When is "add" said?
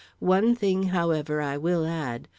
1.85-2.27